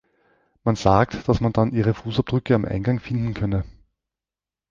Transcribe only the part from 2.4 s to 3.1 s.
am Eingang